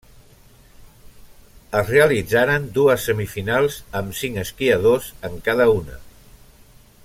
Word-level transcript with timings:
Es 1.81 1.91
realitzaren 1.91 2.65
dues 2.77 3.05
semifinals 3.09 3.77
amb 4.01 4.19
cinc 4.21 4.43
esquiadors 4.45 5.11
en 5.31 5.41
cada 5.51 5.73
una. 5.77 6.01